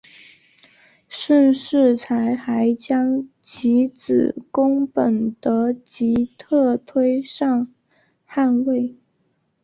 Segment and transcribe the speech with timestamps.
[1.07, 7.71] 盛世才还将其子恭本德吉特推上
[8.25, 8.95] 汗位。